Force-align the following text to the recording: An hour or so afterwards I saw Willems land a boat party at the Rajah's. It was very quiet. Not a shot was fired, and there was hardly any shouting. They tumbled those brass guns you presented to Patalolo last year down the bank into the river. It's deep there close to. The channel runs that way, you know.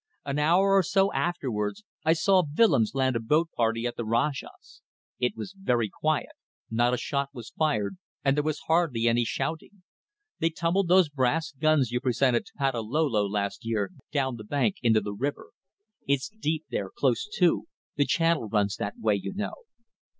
An 0.25 0.39
hour 0.39 0.71
or 0.73 0.81
so 0.81 1.13
afterwards 1.13 1.83
I 2.03 2.13
saw 2.13 2.41
Willems 2.57 2.95
land 2.95 3.15
a 3.15 3.19
boat 3.19 3.49
party 3.55 3.85
at 3.85 3.97
the 3.97 4.03
Rajah's. 4.03 4.81
It 5.19 5.35
was 5.37 5.53
very 5.55 5.89
quiet. 5.89 6.31
Not 6.71 6.95
a 6.95 6.97
shot 6.97 7.29
was 7.33 7.51
fired, 7.51 7.97
and 8.25 8.35
there 8.35 8.43
was 8.43 8.61
hardly 8.61 9.07
any 9.07 9.23
shouting. 9.23 9.83
They 10.39 10.49
tumbled 10.49 10.87
those 10.87 11.07
brass 11.09 11.51
guns 11.51 11.91
you 11.91 11.99
presented 12.01 12.47
to 12.47 12.53
Patalolo 12.57 13.27
last 13.29 13.63
year 13.63 13.91
down 14.11 14.37
the 14.37 14.43
bank 14.43 14.77
into 14.81 15.01
the 15.01 15.13
river. 15.13 15.51
It's 16.07 16.29
deep 16.29 16.65
there 16.71 16.89
close 16.89 17.27
to. 17.37 17.67
The 17.95 18.05
channel 18.07 18.49
runs 18.49 18.77
that 18.77 18.97
way, 18.97 19.13
you 19.13 19.35
know. 19.35 19.53